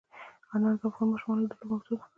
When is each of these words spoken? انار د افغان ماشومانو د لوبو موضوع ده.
انار 0.53 0.75
د 0.81 0.83
افغان 0.89 1.07
ماشومانو 1.11 1.49
د 1.49 1.51
لوبو 1.59 1.67
موضوع 1.71 1.95
ده. 1.99 2.05